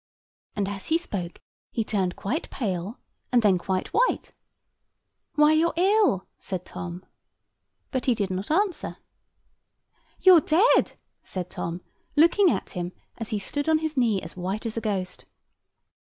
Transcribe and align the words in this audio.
And, 0.55 0.67
as 0.67 0.87
he 0.87 0.97
spoke, 0.97 1.39
he 1.71 1.83
turned 1.83 2.15
quite 2.15 2.49
pale, 2.49 2.97
and 3.31 3.43
then 3.43 3.59
quite 3.59 3.89
white. 3.89 4.31
"Why, 5.35 5.53
you're 5.53 5.75
ill!" 5.77 6.25
said 6.39 6.65
Tom. 6.65 7.05
But 7.91 8.07
he 8.07 8.15
did 8.15 8.31
not 8.31 8.49
answer. 8.49 8.97
"You're 10.19 10.41
dead," 10.41 10.93
said 11.21 11.51
Tom, 11.51 11.81
looking 12.15 12.49
at 12.49 12.71
him 12.71 12.93
as 13.19 13.29
he 13.29 13.37
stood 13.37 13.69
on 13.69 13.77
his 13.77 13.95
knee 13.95 14.19
as 14.23 14.35
white 14.35 14.65
as 14.65 14.75
a 14.75 14.81
ghost. 14.81 15.23